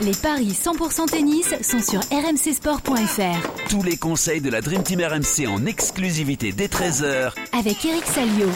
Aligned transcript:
Les 0.00 0.12
paris 0.12 0.52
100% 0.52 1.06
tennis 1.06 1.52
sont 1.60 1.80
sur 1.80 1.98
rmcsport.fr. 1.98 3.68
Tous 3.68 3.82
les 3.82 3.96
conseils 3.96 4.40
de 4.40 4.48
la 4.48 4.60
Dream 4.60 4.84
Team 4.84 5.00
RMC 5.00 5.48
en 5.48 5.66
exclusivité 5.66 6.52
dès 6.52 6.68
13h 6.68 7.32
avec 7.52 7.84
Eric 7.84 8.04
Salio. 8.04 8.48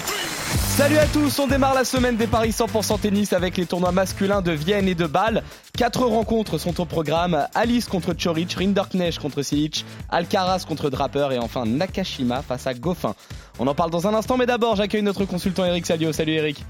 Salut 0.76 0.98
à 0.98 1.06
tous, 1.06 1.36
on 1.40 1.48
démarre 1.48 1.74
la 1.74 1.84
semaine 1.84 2.16
des 2.16 2.28
paris 2.28 2.50
100% 2.50 3.00
tennis 3.00 3.32
avec 3.32 3.56
les 3.56 3.66
tournois 3.66 3.90
masculins 3.90 4.40
de 4.40 4.52
Vienne 4.52 4.86
et 4.86 4.94
de 4.94 5.04
Bâle. 5.04 5.42
Quatre 5.76 6.04
rencontres 6.04 6.58
sont 6.58 6.80
au 6.80 6.84
programme. 6.84 7.48
Alice 7.56 7.86
contre 7.86 8.14
Choric, 8.14 8.52
Rinderknecht 8.52 9.18
contre 9.18 9.42
Silic, 9.42 9.84
Alcaraz 10.10 10.64
contre 10.68 10.90
Draper 10.90 11.32
et 11.32 11.38
enfin 11.38 11.66
Nakashima 11.66 12.42
face 12.42 12.68
à 12.68 12.74
Goffin. 12.74 13.16
On 13.58 13.66
en 13.66 13.74
parle 13.74 13.90
dans 13.90 14.06
un 14.06 14.14
instant 14.14 14.36
mais 14.36 14.46
d'abord 14.46 14.76
j'accueille 14.76 15.02
notre 15.02 15.24
consultant 15.24 15.64
Eric 15.64 15.86
Salio. 15.86 16.12
Salut 16.12 16.34
Eric. 16.34 16.64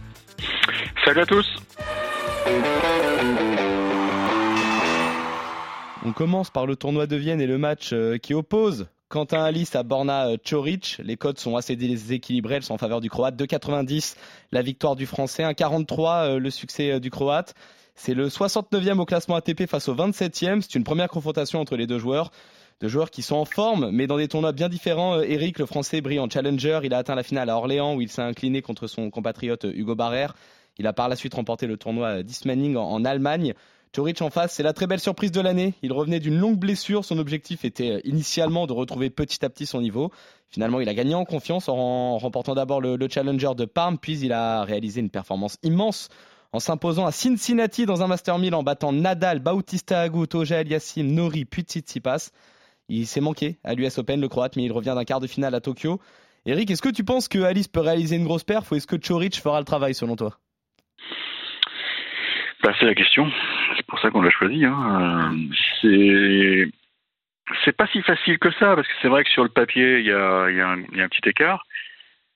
Salut 1.04 1.20
à 1.20 1.26
tous. 1.26 1.46
On 6.12 6.14
commence 6.14 6.50
par 6.50 6.66
le 6.66 6.76
tournoi 6.76 7.06
de 7.06 7.16
Vienne 7.16 7.40
et 7.40 7.46
le 7.46 7.56
match 7.56 7.94
euh, 7.94 8.18
qui 8.18 8.34
oppose 8.34 8.86
Quentin 9.08 9.42
Alice 9.42 9.74
à 9.74 9.82
Borna 9.82 10.28
euh, 10.28 10.36
Choric. 10.36 11.00
Les 11.02 11.16
codes 11.16 11.38
sont 11.38 11.56
assez 11.56 11.74
déséquilibrés, 11.74 12.56
elles 12.56 12.62
sont 12.62 12.74
en 12.74 12.78
faveur 12.78 13.00
du 13.00 13.08
Croate. 13.08 13.34
2,90 13.34 14.16
la 14.52 14.60
victoire 14.60 14.94
du 14.94 15.06
Français, 15.06 15.42
1,43 15.42 16.24
euh, 16.24 16.38
le 16.38 16.50
succès 16.50 17.00
du 17.00 17.10
Croate. 17.10 17.54
C'est 17.94 18.12
le 18.12 18.28
69e 18.28 18.98
au 18.98 19.06
classement 19.06 19.36
ATP 19.36 19.66
face 19.66 19.88
au 19.88 19.94
27e. 19.94 20.60
C'est 20.60 20.74
une 20.74 20.84
première 20.84 21.08
confrontation 21.08 21.60
entre 21.60 21.76
les 21.76 21.86
deux 21.86 21.98
joueurs. 21.98 22.30
Deux 22.82 22.88
joueurs 22.88 23.10
qui 23.10 23.22
sont 23.22 23.36
en 23.36 23.46
forme, 23.46 23.90
mais 23.90 24.06
dans 24.06 24.18
des 24.18 24.28
tournois 24.28 24.52
bien 24.52 24.68
différents. 24.68 25.18
Eric, 25.18 25.58
le 25.58 25.64
Français, 25.64 26.02
brille 26.02 26.20
en 26.20 26.28
challenger. 26.28 26.80
Il 26.84 26.92
a 26.92 26.98
atteint 26.98 27.14
la 27.14 27.22
finale 27.22 27.48
à 27.48 27.56
Orléans 27.56 27.94
où 27.94 28.02
il 28.02 28.10
s'est 28.10 28.20
incliné 28.20 28.60
contre 28.60 28.86
son 28.86 29.08
compatriote 29.08 29.64
Hugo 29.64 29.94
Barrère. 29.94 30.34
Il 30.76 30.86
a 30.86 30.92
par 30.92 31.08
la 31.08 31.16
suite 31.16 31.32
remporté 31.32 31.66
le 31.66 31.78
tournoi 31.78 32.22
d'Ismaning 32.22 32.76
en 32.76 33.02
Allemagne. 33.06 33.54
Choric 33.94 34.22
en 34.22 34.30
face, 34.30 34.54
c'est 34.54 34.62
la 34.62 34.72
très 34.72 34.86
belle 34.86 35.00
surprise 35.00 35.32
de 35.32 35.40
l'année. 35.40 35.74
Il 35.82 35.92
revenait 35.92 36.18
d'une 36.18 36.38
longue 36.38 36.58
blessure. 36.58 37.04
Son 37.04 37.18
objectif 37.18 37.64
était 37.66 37.90
euh, 37.90 38.00
initialement 38.04 38.66
de 38.66 38.72
retrouver 38.72 39.10
petit 39.10 39.44
à 39.44 39.50
petit 39.50 39.66
son 39.66 39.82
niveau. 39.82 40.10
Finalement, 40.48 40.80
il 40.80 40.88
a 40.88 40.94
gagné 40.94 41.14
en 41.14 41.26
confiance 41.26 41.68
en 41.68 42.16
remportant 42.16 42.54
d'abord 42.54 42.80
le, 42.80 42.96
challenger 43.10 43.54
de 43.54 43.66
Parme, 43.66 43.98
puis 43.98 44.18
il 44.18 44.32
a 44.32 44.64
réalisé 44.64 45.00
une 45.00 45.10
performance 45.10 45.58
immense 45.62 46.08
en 46.52 46.58
s'imposant 46.58 47.06
à 47.06 47.12
Cincinnati 47.12 47.84
dans 47.84 48.02
un 48.02 48.06
Master 48.06 48.38
1000 48.38 48.54
en 48.54 48.62
battant 48.62 48.92
Nadal, 48.92 49.40
Bautista 49.40 50.00
Agut, 50.00 50.28
Oja 50.34 50.60
Eliassim, 50.60 51.06
Nori, 51.06 51.44
puis 51.44 51.62
Tsitsipas. 51.62 52.30
Il 52.88 53.06
s'est 53.06 53.20
manqué 53.20 53.58
à 53.64 53.74
l'US 53.74 53.96
Open, 53.98 54.20
le 54.20 54.28
Croate, 54.28 54.56
mais 54.56 54.64
il 54.64 54.72
revient 54.72 54.92
d'un 54.94 55.04
quart 55.04 55.20
de 55.20 55.26
finale 55.26 55.54
à 55.54 55.60
Tokyo. 55.60 56.00
Eric, 56.44 56.70
est-ce 56.70 56.82
que 56.82 56.88
tu 56.88 57.04
penses 57.04 57.28
que 57.28 57.38
Alice 57.38 57.68
peut 57.68 57.80
réaliser 57.80 58.16
une 58.16 58.24
grosse 58.24 58.44
perf 58.44 58.70
ou 58.72 58.74
est-ce 58.74 58.86
que 58.86 58.96
Choric 58.96 59.40
fera 59.40 59.58
le 59.58 59.64
travail 59.64 59.94
selon 59.94 60.16
toi? 60.16 60.38
Bah, 62.62 62.72
C'est 62.78 62.86
la 62.86 62.94
question. 62.94 63.26
C'est 63.92 63.96
pour 63.96 64.00
ça 64.00 64.10
qu'on 64.10 64.22
l'a 64.22 64.30
choisi. 64.30 64.64
Hein. 64.64 65.34
C'est 65.82 67.76
pas 67.76 67.86
si 67.88 68.00
facile 68.00 68.38
que 68.38 68.50
ça 68.52 68.74
parce 68.74 68.88
que 68.88 68.94
c'est 69.02 69.08
vrai 69.08 69.22
que 69.22 69.28
sur 69.28 69.42
le 69.42 69.50
papier 69.50 69.98
il 69.98 70.06
y 70.06 70.12
a, 70.12 70.44
un, 70.44 71.08
petit 71.08 71.28
écart, 71.28 71.66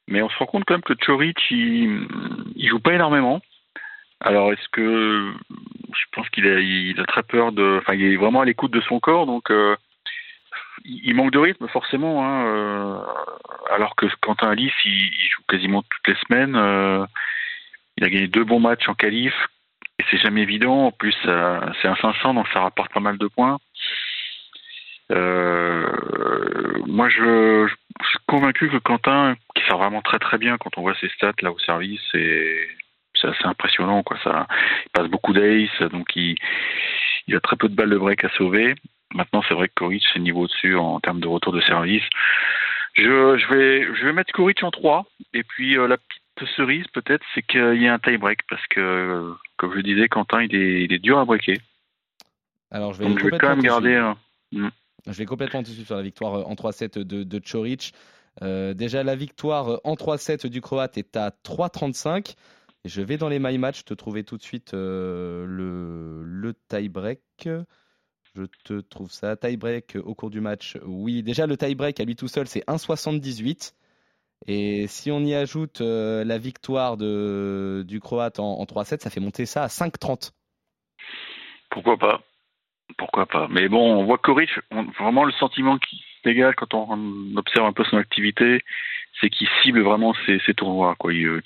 mais 0.06 0.20
on 0.20 0.28
se 0.28 0.36
rend 0.36 0.44
compte 0.44 0.64
quand 0.66 0.74
même 0.74 0.82
que 0.82 0.92
Choric 0.92 1.38
il, 1.50 2.06
il 2.56 2.68
joue 2.68 2.78
pas 2.78 2.92
énormément. 2.92 3.40
Alors 4.20 4.52
est-ce 4.52 4.68
que 4.70 5.32
je 5.94 6.04
pense 6.12 6.28
qu'il 6.28 6.46
a, 6.46 6.60
il 6.60 7.00
a 7.00 7.04
très 7.04 7.22
peur 7.22 7.52
de, 7.52 7.78
enfin 7.80 7.94
il 7.94 8.02
est 8.04 8.16
vraiment 8.16 8.42
à 8.42 8.44
l'écoute 8.44 8.72
de 8.72 8.82
son 8.82 9.00
corps 9.00 9.24
donc 9.24 9.50
euh, 9.50 9.76
il 10.84 11.14
manque 11.14 11.32
de 11.32 11.38
rythme 11.38 11.68
forcément. 11.68 12.22
Hein, 12.26 12.46
euh, 12.48 12.98
alors 13.70 13.96
que 13.96 14.04
Quentin 14.20 14.50
Alice 14.50 14.74
il, 14.84 14.92
il, 14.92 15.30
joue 15.30 15.42
quasiment 15.48 15.80
toutes 15.80 16.08
les 16.08 16.20
semaines. 16.28 16.54
Euh, 16.54 17.06
il 17.96 18.04
a 18.04 18.10
gagné 18.10 18.28
deux 18.28 18.44
bons 18.44 18.60
matchs 18.60 18.90
en 18.90 18.94
qualif 18.94 19.32
et 19.98 20.04
c'est 20.10 20.18
jamais 20.18 20.42
évident. 20.42 20.86
En 20.86 20.92
plus, 20.92 21.14
c'est 21.22 21.88
un 21.88 21.96
500, 21.96 22.34
donc 22.34 22.46
ça 22.52 22.60
rapporte 22.60 22.92
pas 22.92 23.00
mal 23.00 23.18
de 23.18 23.26
points. 23.26 23.58
Euh, 25.12 26.82
moi, 26.86 27.08
je, 27.08 27.68
suis 27.68 28.18
convaincu 28.26 28.68
que 28.68 28.78
Quentin, 28.78 29.36
qui 29.54 29.62
sert 29.64 29.78
vraiment 29.78 30.02
très 30.02 30.18
très 30.18 30.38
bien 30.38 30.58
quand 30.58 30.76
on 30.76 30.82
voit 30.82 30.96
ses 31.00 31.08
stats 31.10 31.32
là 31.42 31.52
au 31.52 31.58
service, 31.58 32.00
c'est 32.12 32.68
assez 33.22 33.44
impressionnant. 33.44 34.02
Quoi. 34.02 34.18
Ça, 34.22 34.46
il 34.84 34.90
passe 34.92 35.08
beaucoup 35.08 35.32
d'ace, 35.32 35.90
donc 35.90 36.14
il, 36.16 36.36
a 37.34 37.40
très 37.40 37.56
peu 37.56 37.68
de 37.68 37.74
balles 37.74 37.90
de 37.90 37.98
break 37.98 38.24
à 38.24 38.28
sauver. 38.30 38.74
Maintenant, 39.14 39.42
c'est 39.48 39.54
vrai 39.54 39.68
que 39.68 39.74
Koric, 39.74 40.04
c'est 40.12 40.18
niveau 40.18 40.42
au-dessus 40.42 40.76
en 40.76 41.00
termes 41.00 41.20
de 41.20 41.28
retour 41.28 41.52
de 41.52 41.60
service. 41.60 42.04
Je, 42.94 43.38
je, 43.38 43.54
vais, 43.54 43.94
je 43.94 44.04
vais 44.04 44.12
mettre 44.12 44.32
Koric 44.32 44.62
en 44.62 44.70
3. 44.70 45.06
Et 45.32 45.42
puis, 45.42 45.78
euh, 45.78 45.86
la 45.86 45.96
petite 45.96 46.22
cerise, 46.44 46.86
peut-être, 46.92 47.24
c'est 47.34 47.42
qu'il 47.42 47.80
y 47.80 47.88
a 47.88 47.94
un 47.94 47.98
tie-break. 47.98 48.40
Parce 48.48 48.66
que, 48.66 49.32
comme 49.56 49.74
je 49.74 49.80
disais, 49.80 50.08
Quentin, 50.08 50.42
il 50.42 50.54
est, 50.54 50.82
il 50.84 50.92
est 50.92 50.98
dur 50.98 51.18
à 51.18 51.24
breaker. 51.24 51.56
Alors, 52.70 52.92
je 52.92 52.98
vais, 52.98 53.08
Donc, 53.08 53.20
je 53.20 53.24
vais 53.24 53.38
quand 53.38 53.48
même 53.48 53.62
garder 53.62 53.94
un. 53.94 54.16
Mm. 54.52 54.68
Je 55.06 55.12
vais 55.12 55.24
complètement 55.24 55.62
te 55.62 55.68
suivre 55.68 55.86
sur 55.86 55.96
la 55.96 56.02
victoire 56.02 56.48
en 56.48 56.54
3-7 56.54 56.98
de, 56.98 57.22
de 57.22 57.38
Choric. 57.38 57.94
Euh, 58.42 58.74
déjà, 58.74 59.02
la 59.02 59.14
victoire 59.14 59.80
en 59.84 59.94
3-7 59.94 60.48
du 60.48 60.60
Croate 60.60 60.98
est 60.98 61.16
à 61.16 61.30
3,35. 61.30 62.34
Et 62.84 62.88
je 62.88 63.02
vais 63.02 63.16
dans 63.16 63.28
les 63.28 63.38
My 63.38 63.56
Match 63.58 63.84
te 63.84 63.94
trouver 63.94 64.24
tout 64.24 64.36
de 64.36 64.42
suite 64.42 64.74
euh, 64.74 65.44
le, 65.46 66.22
le 66.24 66.54
tie-break. 66.68 67.20
Je 68.34 68.42
te 68.64 68.80
trouve 68.80 69.10
ça. 69.10 69.36
Tie-break 69.36 69.96
au 70.04 70.14
cours 70.14 70.30
du 70.30 70.40
match. 70.40 70.76
Oui, 70.84 71.22
déjà, 71.22 71.46
le 71.46 71.56
tie-break 71.56 72.00
à 72.00 72.04
lui 72.04 72.16
tout 72.16 72.28
seul, 72.28 72.46
c'est 72.46 72.64
1,78. 72.66 73.72
Et 74.46 74.86
si 74.86 75.10
on 75.10 75.20
y 75.20 75.34
ajoute 75.34 75.80
euh, 75.80 76.24
la 76.24 76.38
victoire 76.38 76.96
de, 76.96 77.84
du 77.86 78.00
Croate 78.00 78.38
en, 78.38 78.60
en 78.60 78.64
3-7, 78.64 79.00
ça 79.00 79.10
fait 79.10 79.20
monter 79.20 79.46
ça 79.46 79.64
à 79.64 79.66
5,30. 79.68 80.32
Pourquoi 81.70 81.96
pas? 81.96 82.22
Pourquoi 82.98 83.26
pas? 83.26 83.48
Mais 83.50 83.68
bon, 83.68 83.98
on 83.98 84.04
voit 84.04 84.18
Koric, 84.18 84.50
vraiment 84.98 85.24
le 85.24 85.32
sentiment 85.32 85.78
qui 85.78 85.96
se 85.96 86.28
dégage 86.28 86.54
quand 86.56 86.74
on 86.74 87.36
observe 87.36 87.66
un 87.66 87.72
peu 87.72 87.84
son 87.84 87.96
activité, 87.96 88.62
c'est 89.20 89.30
qu'il 89.30 89.48
cible 89.62 89.80
vraiment 89.80 90.14
ses, 90.26 90.38
ses, 90.46 90.54
tournois. 90.54 90.94
Quoi. 90.98 91.12
Il, 91.12 91.42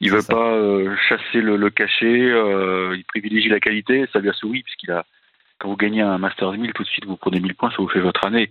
il 0.00 0.10
veut 0.10 0.20
ça. 0.20 0.34
pas 0.34 0.52
euh, 0.52 0.96
chasser 1.08 1.40
le, 1.40 1.56
le 1.56 1.70
cachet, 1.70 2.06
euh, 2.06 2.94
il 2.96 3.04
privilégie 3.04 3.48
la 3.48 3.60
qualité, 3.60 4.06
ça 4.12 4.20
lui 4.20 4.30
a 4.30 4.32
souri 4.32 4.62
puisqu'il 4.62 4.92
a 4.92 5.04
quand 5.58 5.68
vous 5.68 5.76
gagnez 5.76 6.02
un 6.02 6.18
Masters 6.18 6.52
1000, 6.52 6.72
tout 6.72 6.84
de 6.84 6.88
suite 6.88 7.04
vous 7.04 7.16
prenez 7.16 7.40
1000 7.40 7.54
points, 7.56 7.70
ça 7.70 7.78
vous 7.78 7.88
fait 7.88 8.00
votre 8.00 8.24
année. 8.24 8.48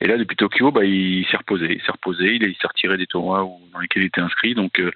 Et 0.00 0.06
là, 0.06 0.16
depuis 0.16 0.36
Tokyo, 0.36 0.70
bah, 0.70 0.84
il 0.84 1.26
s'est 1.26 1.36
reposé, 1.36 1.72
il 1.72 1.82
s'est 1.82 1.92
reposé, 1.92 2.36
il, 2.36 2.56
s'est 2.56 2.68
retiré 2.68 2.96
des 2.96 3.06
tournois 3.06 3.48
dans 3.72 3.78
lesquels 3.80 4.04
il 4.04 4.06
était 4.06 4.20
inscrit. 4.20 4.54
Donc, 4.54 4.78
euh, 4.78 4.92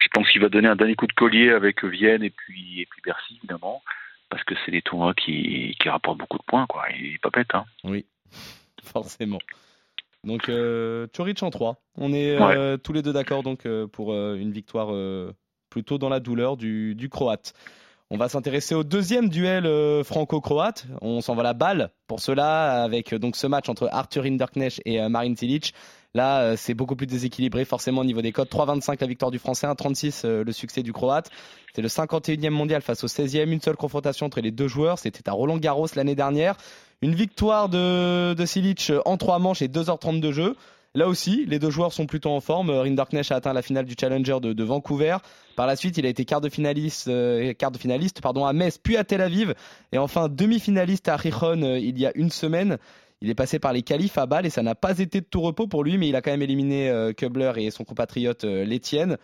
je 0.00 0.08
pense 0.12 0.28
qu'il 0.30 0.40
va 0.40 0.48
donner 0.48 0.68
un 0.68 0.76
dernier 0.76 0.94
coup 0.94 1.06
de 1.06 1.12
collier 1.12 1.50
avec 1.50 1.84
Vienne 1.84 2.22
et 2.22 2.30
puis 2.30 2.80
et 2.80 2.86
puis 2.86 3.02
Bercy 3.04 3.38
évidemment, 3.38 3.82
parce 4.30 4.44
que 4.44 4.54
c'est 4.64 4.70
des 4.70 4.82
tournois 4.82 5.14
qui, 5.14 5.76
qui 5.80 5.88
rapportent 5.88 6.18
beaucoup 6.18 6.38
de 6.38 6.44
points, 6.44 6.66
quoi. 6.66 6.84
Il 6.96 7.14
est 7.14 7.20
pas 7.20 7.30
bête, 7.30 7.54
hein. 7.54 7.64
Oui, 7.84 8.06
forcément. 8.84 9.40
Donc, 10.26 10.48
euh, 10.48 11.06
en 11.40 11.50
3. 11.50 11.76
On 11.96 12.12
est 12.12 12.36
euh, 12.36 12.72
ouais. 12.72 12.78
tous 12.78 12.92
les 12.92 13.02
deux 13.02 13.12
d'accord 13.12 13.44
donc 13.44 13.64
euh, 13.64 13.86
pour 13.86 14.12
une 14.12 14.50
victoire 14.50 14.92
plutôt 15.70 15.98
dans 15.98 16.08
la 16.08 16.20
douleur 16.20 16.56
du, 16.56 16.94
du 16.94 17.08
Croate. 17.08 17.54
On 18.08 18.18
va 18.18 18.28
s'intéresser 18.28 18.76
au 18.76 18.84
deuxième 18.84 19.28
duel 19.28 19.66
euh, 19.66 20.04
franco-croate. 20.04 20.86
On 21.02 21.20
s'envoie 21.20 21.42
la 21.42 21.54
balle 21.54 21.90
pour 22.06 22.20
cela 22.20 22.84
avec 22.84 23.12
donc 23.12 23.34
ce 23.34 23.48
match 23.48 23.68
entre 23.68 23.88
Arthur 23.90 24.26
Hinderknecht 24.26 24.80
et 24.84 25.00
euh, 25.00 25.08
Marin 25.08 25.34
Cilic. 25.34 25.74
Là, 26.14 26.42
euh, 26.42 26.54
c'est 26.56 26.74
beaucoup 26.74 26.94
plus 26.94 27.08
déséquilibré 27.08 27.64
forcément 27.64 28.02
au 28.02 28.04
niveau 28.04 28.22
des 28.22 28.30
codes. 28.30 28.48
3,25 28.48 28.98
la 29.00 29.08
victoire 29.08 29.32
du 29.32 29.40
Français, 29.40 29.66
1,36 29.66 30.24
le 30.24 30.52
succès 30.52 30.84
du 30.84 30.92
Croate. 30.92 31.30
C'est 31.74 31.82
le 31.82 31.88
51e 31.88 32.50
mondial 32.50 32.80
face 32.80 33.02
au 33.02 33.08
16e. 33.08 33.50
Une 33.50 33.60
seule 33.60 33.76
confrontation 33.76 34.26
entre 34.26 34.40
les 34.40 34.52
deux 34.52 34.68
joueurs. 34.68 35.00
C'était 35.00 35.28
à 35.28 35.32
Roland 35.32 35.58
Garros 35.58 35.88
l'année 35.96 36.14
dernière. 36.14 36.56
Une 37.02 37.16
victoire 37.16 37.68
de, 37.68 38.34
de 38.34 39.02
en 39.04 39.16
3 39.16 39.40
manches 39.40 39.62
et 39.62 39.68
2h30 39.68 40.20
de 40.20 40.30
jeu. 40.30 40.56
Là 40.96 41.08
aussi, 41.08 41.44
les 41.46 41.58
deux 41.58 41.68
joueurs 41.68 41.92
sont 41.92 42.06
plutôt 42.06 42.30
en 42.30 42.40
forme. 42.40 42.70
Rinderknecht 42.70 43.30
a 43.30 43.36
atteint 43.36 43.52
la 43.52 43.60
finale 43.60 43.84
du 43.84 43.94
Challenger 44.00 44.38
de, 44.40 44.64
Vancouver. 44.64 45.18
Par 45.54 45.66
la 45.66 45.76
suite, 45.76 45.98
il 45.98 46.06
a 46.06 46.08
été 46.08 46.24
quart 46.24 46.40
de 46.40 46.48
finaliste, 46.48 47.08
euh, 47.08 47.52
à 47.52 48.52
Metz, 48.54 48.78
puis 48.78 48.96
à 48.96 49.04
Tel 49.04 49.20
Aviv. 49.20 49.54
Et 49.92 49.98
enfin, 49.98 50.30
demi-finaliste 50.30 51.08
à 51.08 51.16
Rijon 51.16 51.62
euh, 51.62 51.78
il 51.78 51.98
y 51.98 52.06
a 52.06 52.12
une 52.14 52.30
semaine. 52.30 52.78
Il 53.20 53.30
est 53.30 53.34
passé 53.34 53.58
par 53.58 53.72
les 53.72 53.82
qualifs 53.82 54.18
à 54.18 54.26
Bâle 54.26 54.46
et 54.46 54.50
ça 54.50 54.62
n'a 54.62 54.74
pas 54.74 54.98
été 54.98 55.20
de 55.20 55.26
tout 55.26 55.40
repos 55.40 55.66
pour 55.66 55.84
lui, 55.84 55.96
mais 55.96 56.08
il 56.08 56.16
a 56.16 56.22
quand 56.22 56.30
même 56.30 56.42
éliminé 56.42 56.90
euh, 56.90 57.12
Kubler 57.12 57.52
et 57.56 57.70
son 57.70 57.84
compatriote 57.84 58.44
euh, 58.44 58.64
Létienne. 58.64 59.16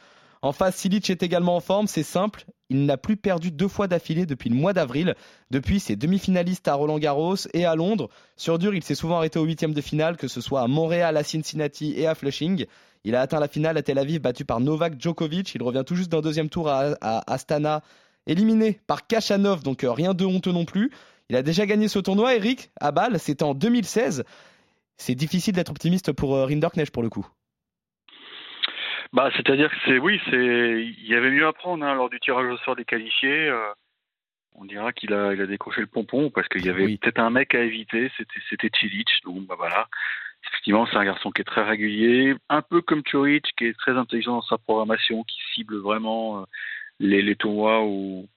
En 0.42 0.50
face, 0.50 0.74
Silic 0.74 1.08
est 1.08 1.22
également 1.22 1.54
en 1.54 1.60
forme, 1.60 1.86
c'est 1.86 2.02
simple. 2.02 2.44
Il 2.68 2.84
n'a 2.84 2.96
plus 2.96 3.16
perdu 3.16 3.52
deux 3.52 3.68
fois 3.68 3.86
d'affilée 3.86 4.26
depuis 4.26 4.50
le 4.50 4.56
mois 4.56 4.72
d'avril. 4.72 5.14
Depuis 5.52 5.78
ses 5.78 5.94
demi-finalistes 5.94 6.66
à 6.66 6.74
Roland 6.74 6.98
Garros 6.98 7.36
et 7.54 7.64
à 7.64 7.76
Londres. 7.76 8.08
Sur 8.36 8.58
dur, 8.58 8.74
il 8.74 8.82
s'est 8.82 8.96
souvent 8.96 9.18
arrêté 9.18 9.38
au 9.38 9.44
huitième 9.44 9.72
de 9.72 9.80
finale, 9.80 10.16
que 10.16 10.26
ce 10.26 10.40
soit 10.40 10.62
à 10.62 10.66
Montréal, 10.66 11.16
à 11.16 11.22
Cincinnati 11.22 11.94
et 11.96 12.08
à 12.08 12.16
Flushing. 12.16 12.66
Il 13.04 13.14
a 13.14 13.20
atteint 13.20 13.38
la 13.38 13.46
finale 13.46 13.76
à 13.76 13.82
Tel 13.82 13.98
Aviv, 13.98 14.20
battu 14.20 14.44
par 14.44 14.58
Novak 14.58 15.00
Djokovic. 15.00 15.54
Il 15.54 15.62
revient 15.62 15.84
tout 15.86 15.94
juste 15.94 16.10
d'un 16.10 16.20
deuxième 16.20 16.48
tour 16.48 16.68
à, 16.68 16.96
Astana, 17.32 17.82
éliminé 18.26 18.80
par 18.88 19.06
Kachanov, 19.06 19.62
donc 19.62 19.86
rien 19.88 20.12
de 20.12 20.24
honteux 20.24 20.52
non 20.52 20.64
plus. 20.64 20.90
Il 21.28 21.36
a 21.36 21.42
déjà 21.42 21.66
gagné 21.66 21.86
ce 21.86 22.00
tournoi, 22.00 22.34
Eric, 22.34 22.72
à 22.80 22.90
Bâle, 22.90 23.20
c'était 23.20 23.44
en 23.44 23.54
2016. 23.54 24.24
C'est 24.96 25.14
difficile 25.14 25.54
d'être 25.54 25.70
optimiste 25.70 26.12
pour 26.12 26.34
euh, 26.34 26.46
Rinderknecht 26.46 26.90
pour 26.90 27.02
le 27.02 27.10
coup. 27.10 27.26
Bah, 29.12 29.30
c'est-à-dire 29.36 29.70
que 29.70 29.76
c'est 29.84 29.98
oui, 29.98 30.20
c'est 30.30 30.84
il 30.84 31.06
y 31.06 31.14
avait 31.14 31.30
mieux 31.30 31.46
à 31.46 31.52
prendre 31.52 31.84
hein, 31.84 31.94
lors 31.94 32.08
du 32.08 32.18
tirage 32.20 32.46
au 32.46 32.56
sort 32.58 32.76
des 32.76 32.84
qualifiés. 32.84 33.48
Euh, 33.48 33.72
on 34.54 34.64
dira 34.64 34.92
qu'il 34.92 35.12
a, 35.12 35.34
il 35.34 35.40
a 35.40 35.46
décroché 35.46 35.80
le 35.80 35.86
pompon 35.86 36.30
parce 36.30 36.48
qu'il 36.48 36.64
y 36.64 36.70
avait 36.70 36.96
peut-être 36.96 37.18
un 37.18 37.30
mec 37.30 37.54
à 37.54 37.60
éviter, 37.60 38.10
c'était, 38.16 38.40
c'était 38.48 38.70
Cilic. 38.78 39.08
Donc, 39.24 39.46
bah 39.46 39.54
voilà. 39.56 39.88
Effectivement, 40.46 40.86
c'est 40.86 40.96
un 40.96 41.04
garçon 41.04 41.30
qui 41.30 41.42
est 41.42 41.44
très 41.44 41.62
régulier, 41.62 42.34
un 42.48 42.62
peu 42.62 42.80
comme 42.82 43.02
Choric, 43.02 43.44
qui 43.56 43.66
est 43.66 43.78
très 43.78 43.92
intelligent 43.92 44.32
dans 44.32 44.42
sa 44.42 44.58
programmation, 44.58 45.22
qui 45.24 45.38
cible 45.54 45.76
vraiment 45.78 46.40
euh, 46.40 46.44
les, 46.98 47.22
les 47.22 47.36
tournois 47.36 47.84
où, 47.84 48.28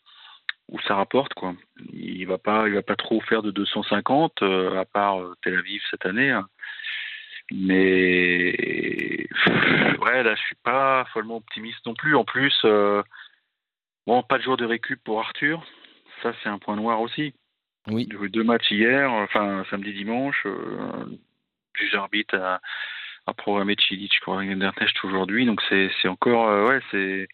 où 0.69 0.79
ça 0.81 0.95
rapporte 0.95 1.33
quoi. 1.33 1.55
Il 1.93 2.25
va 2.25 2.37
pas, 2.37 2.67
il 2.67 2.73
va 2.75 2.83
pas 2.83 2.95
trop 2.95 3.21
faire 3.21 3.43
de 3.43 3.51
250 3.51 4.41
euh, 4.41 4.79
à 4.79 4.85
part 4.85 5.19
Tel 5.41 5.57
Aviv 5.57 5.81
cette 5.89 6.05
année. 6.05 6.31
Hein. 6.31 6.47
Mais 7.51 8.55
ouais, 9.47 10.23
là, 10.23 10.35
je 10.35 10.41
suis 10.41 10.57
pas 10.63 11.05
follement 11.13 11.37
optimiste 11.37 11.85
non 11.85 11.93
plus. 11.93 12.15
En 12.15 12.23
plus, 12.25 12.65
bon, 14.05 14.23
pas 14.23 14.37
de 14.37 14.43
jour 14.43 14.57
de 14.57 14.65
récup 14.65 15.03
pour 15.03 15.19
Arthur 15.19 15.65
ça 16.21 16.33
c'est 16.41 16.49
un 16.49 16.59
point 16.59 16.75
noir 16.75 17.01
aussi. 17.01 17.33
Oui. 17.87 18.07
J'ai 18.09 18.17
eu 18.17 18.29
deux 18.29 18.43
matchs 18.43 18.71
hier, 18.71 19.11
enfin 19.11 19.63
samedi 19.69 19.93
dimanche. 19.93 20.41
Euh, 20.45 21.17
arbitre 21.93 22.35
a, 22.35 22.59
a 23.27 23.33
programmé 23.33 23.75
Chilich 23.77 24.19
pour 24.21 24.41
Test 24.77 25.03
aujourd'hui, 25.03 25.45
donc 25.45 25.61
c'est 25.69 26.07
encore 26.07 26.47
euh, 26.49 26.67
ouais 26.67 26.79
c'est 26.91 27.27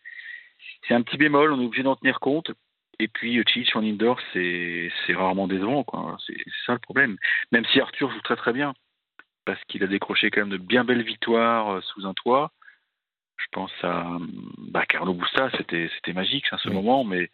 c'est 0.87 0.93
un 0.93 1.01
petit 1.01 1.17
bémol. 1.17 1.53
On 1.53 1.61
est 1.61 1.65
obligé 1.65 1.83
d'en 1.83 1.95
tenir 1.95 2.19
compte. 2.19 2.51
Et 2.99 3.07
puis 3.07 3.41
Chilich 3.47 3.75
en 3.75 3.83
indoor, 3.83 4.19
c'est 4.33 4.91
c'est 5.05 5.13
rarement 5.13 5.47
décevant 5.47 5.83
quoi. 5.83 6.17
C'est 6.27 6.37
ça 6.65 6.73
le 6.73 6.79
problème. 6.79 7.17
Même 7.51 7.65
si 7.65 7.79
Arthur 7.79 8.11
joue 8.11 8.21
très 8.21 8.35
très 8.35 8.53
bien 8.53 8.73
parce 9.45 9.63
qu'il 9.65 9.83
a 9.83 9.87
décroché 9.87 10.29
quand 10.29 10.41
même 10.41 10.49
de 10.49 10.57
bien 10.57 10.83
belles 10.83 11.03
victoires 11.03 11.69
euh, 11.75 11.81
sous 11.81 12.05
un 12.05 12.13
toit. 12.13 12.51
Je 13.37 13.45
pense 13.51 13.71
à 13.83 14.05
bah, 14.57 14.85
Carlo 14.87 15.13
Busta, 15.13 15.49
c'était 15.57 15.89
c'était 15.95 16.13
magique 16.13 16.45
à 16.51 16.57
ce 16.59 16.69
moment, 16.69 17.03
mais 17.03 17.29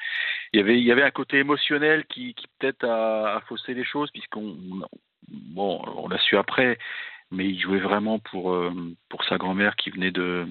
il 0.54 0.57
y 0.57 0.63
avait 0.63 0.80
il 0.80 0.86
y 0.86 0.92
avait 0.92 1.04
un 1.04 1.12
côté 1.12 1.38
émotionnel 1.38 2.06
qui, 2.06 2.33
qui 2.33 2.48
peut-être 2.59 2.86
a, 2.86 3.36
a, 3.36 3.42
faussé 3.42 3.74
les 3.74 3.83
choses 3.83 4.09
puisqu'on 4.12 4.56
bon 5.27 5.81
on 5.98 6.07
l'a 6.07 6.18
su 6.19 6.38
après, 6.38 6.77
mais 7.31 7.45
il 7.45 7.59
jouait 7.59 7.80
vraiment 7.80 8.19
pour 8.19 8.54
euh, 8.54 8.71
pour 9.09 9.25
sa 9.25 9.38
grand-mère 9.38 9.75
qui 9.75 9.89
venait 9.89 10.12
de 10.12 10.48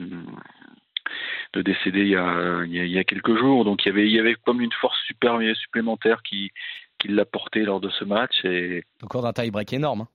de 1.54 1.62
décéder 1.62 2.00
il 2.00 2.08
y, 2.08 2.16
a, 2.16 2.64
il 2.64 2.88
y 2.88 2.98
a 2.98 3.04
quelques 3.04 3.36
jours, 3.38 3.64
donc 3.64 3.84
il 3.84 3.88
y 3.88 3.92
avait 3.92 4.06
il 4.06 4.12
y 4.12 4.20
avait 4.20 4.34
comme 4.34 4.60
une 4.60 4.72
force 4.72 4.98
super 5.06 5.38
supplémentaire 5.56 6.22
qui 6.22 6.50
qui 6.98 7.08
l'a 7.08 7.24
porté 7.24 7.62
lors 7.62 7.80
de 7.80 7.88
ce 7.90 8.04
match 8.04 8.44
et 8.44 8.84
encore 9.02 9.22
d'un 9.22 9.32
taille 9.32 9.50
break 9.50 9.72
énorme. 9.72 10.02
Hein. 10.02 10.08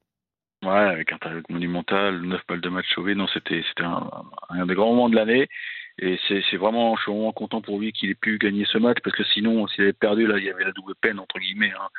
Ouais, 0.63 0.69
avec 0.69 1.11
un 1.11 1.17
talent 1.17 1.41
monumental, 1.49 2.21
9 2.21 2.41
balles 2.47 2.61
de 2.61 2.69
match 2.69 2.85
sauvées. 2.93 3.15
Non, 3.15 3.27
c'était 3.27 3.63
un, 3.79 4.09
un, 4.49 4.65
des 4.65 4.75
grands 4.75 4.89
moments 4.91 5.09
de 5.09 5.15
l'année. 5.15 5.49
Et 5.97 6.19
c'est 6.27 6.57
vraiment, 6.57 6.95
je 6.95 7.01
suis 7.01 7.11
vraiment 7.11 7.31
content 7.33 7.61
pour 7.61 7.79
lui 7.79 7.91
qu'il 7.91 8.09
ait 8.09 8.15
pu 8.15 8.37
gagner 8.37 8.65
ce 8.65 8.77
match 8.77 8.97
parce 9.03 9.15
que 9.15 9.23
sinon, 9.23 9.67
s'il 9.67 9.83
avait 9.83 9.93
perdu, 9.93 10.27
là, 10.27 10.37
il 10.37 10.45
y 10.45 10.49
avait 10.49 10.63
la 10.63 10.71
double 10.71 10.95
peine, 10.95 11.19
entre 11.19 11.39
guillemets. 11.39 11.73
Hein. 11.73 11.89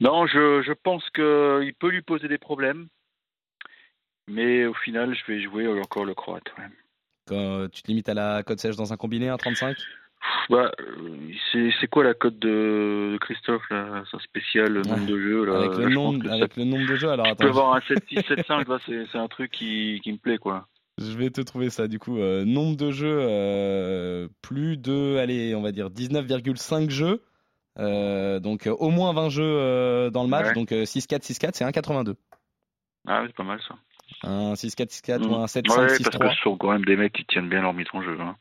Non, 0.00 0.26
je, 0.26 0.62
je 0.62 0.72
pense 0.72 1.02
qu'il 1.10 1.74
peut 1.78 1.90
lui 1.90 2.02
poser 2.02 2.28
des 2.28 2.38
problèmes. 2.38 2.88
Mais 4.28 4.64
au 4.64 4.74
final, 4.74 5.14
je 5.14 5.32
vais 5.32 5.40
jouer 5.40 5.68
encore 5.68 6.04
le 6.04 6.14
Croate. 6.14 6.52
Tu 7.28 7.82
te 7.82 7.88
limites 7.88 8.08
à 8.08 8.14
la 8.14 8.42
cote 8.42 8.58
sèche 8.58 8.76
dans 8.76 8.92
un 8.92 8.96
combiné, 8.96 9.28
un 9.28 9.36
35 9.36 9.76
bah, 10.50 10.72
c'est 11.52 11.86
quoi 11.88 12.04
la 12.04 12.14
cote 12.14 12.38
de, 12.38 13.16
Christophe, 13.20 13.62
là, 13.70 14.04
sa 14.10 14.18
spécial 14.18 14.72
le 14.72 14.82
nombre 14.82 15.06
de 15.06 15.18
jeux 15.18 15.44
là, 15.44 15.58
Avec, 15.58 15.78
le 15.78 15.88
nombre, 15.88 16.30
avec 16.30 16.56
le 16.56 16.64
nombre 16.64 16.88
de 16.88 16.96
jeux, 16.96 17.10
alors 17.10 17.26
attends. 17.26 17.36
Tu 17.36 17.42
peux 17.44 17.48
avoir 17.48 17.74
un 17.76 17.80
7, 17.80 17.98
6, 18.08 18.22
7, 18.28 18.46
5, 18.46 18.66
c'est 18.86 19.18
un 19.18 19.28
truc 19.28 19.50
qui, 19.50 20.00
qui 20.02 20.12
me 20.12 20.18
plaît, 20.18 20.38
quoi. 20.38 20.66
Je 20.98 21.16
vais 21.16 21.30
te 21.30 21.40
trouver 21.40 21.70
ça, 21.70 21.88
du 21.88 21.98
coup. 21.98 22.18
Euh, 22.18 22.44
nombre 22.44 22.76
de 22.76 22.90
jeux, 22.92 23.18
euh, 23.20 24.28
plus 24.42 24.76
de, 24.76 25.16
allez, 25.16 25.54
on 25.54 25.62
va 25.62 25.72
dire 25.72 25.90
19,5 25.90 26.90
jeux. 26.90 27.22
Euh, 27.76 28.38
donc 28.38 28.68
au 28.68 28.90
moins 28.90 29.12
20 29.12 29.28
jeux 29.30 30.10
dans 30.12 30.22
le 30.22 30.28
match. 30.28 30.46
Ouais. 30.46 30.54
Donc 30.54 30.70
6-4, 30.70 31.22
6-4, 31.22 31.50
c'est 31.54 31.64
1,82. 31.64 32.14
Ah, 33.06 33.24
c'est 33.26 33.34
pas 33.34 33.42
mal 33.42 33.60
ça. 33.66 33.74
Un 34.22 34.54
6-4, 34.54 34.88
6-4 34.88 35.18
mmh. 35.18 35.30
ou 35.30 35.34
un 35.34 35.46
7-5, 35.46 35.62
6-3. 35.62 35.80
Ouais, 35.80 35.86
parce 35.86 36.18
que 36.18 36.28
ce 36.30 36.42
sont 36.42 36.56
quand 36.56 36.70
même 36.70 36.84
des 36.84 36.96
mecs 36.96 37.12
qui 37.12 37.24
tiennent 37.24 37.48
bien 37.48 37.62
leur 37.62 37.74
mitron 37.74 38.00
jeu. 38.02 38.16
Hein. 38.20 38.36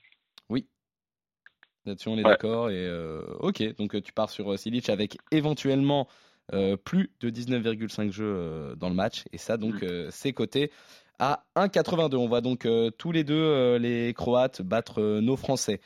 Là-dessus, 1.86 2.10
on 2.10 2.18
est 2.18 2.24
ouais. 2.24 2.32
d'accord. 2.32 2.70
Et 2.70 2.86
euh, 2.86 3.22
ok, 3.40 3.76
donc 3.76 4.02
tu 4.02 4.14
pars 4.14 4.30
sur 4.30 4.58
Silic 4.58 4.90
avec 4.90 5.18
éventuellement 5.32 6.08
euh, 6.54 6.78
plus 6.78 7.12
de 7.20 7.30
19,5 7.30 8.12
jeux 8.12 8.26
euh, 8.26 8.76
dans 8.76 8.90
le 8.90 8.96
match. 8.96 9.24
Et 9.34 9.38
ça, 9.38 9.58
donc, 9.58 9.82
mmh. 9.82 10.10
c'est 10.10 10.34
coté 10.34 10.72
à 11.20 11.44
1,82. 11.56 12.16
On 12.16 12.28
voit 12.28 12.42
donc 12.42 12.68
tous 12.98 13.12
les 13.12 13.24
deux 13.24 13.76
les 13.78 14.14
Croates 14.14 14.62
battre 14.62 15.20
nos 15.20 15.36
Français. 15.36 15.80